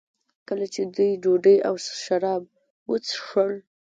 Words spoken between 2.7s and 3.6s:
وڅښل.